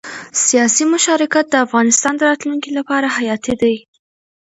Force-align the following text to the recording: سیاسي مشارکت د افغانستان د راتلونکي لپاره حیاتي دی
سیاسي 0.45 0.83
مشارکت 0.93 1.45
د 1.49 1.55
افغانستان 1.65 2.13
د 2.17 2.21
راتلونکي 2.29 2.69
لپاره 2.77 3.07
حیاتي 3.17 3.53
دی 3.61 3.75